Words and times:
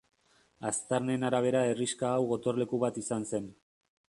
Aztarnen 0.69 1.27
arabera 1.29 1.61
herrixka 1.73 2.11
hau 2.15 2.27
gotorleku 2.35 2.85
bat 2.87 2.99
izan 3.05 3.31
zen. 3.33 3.53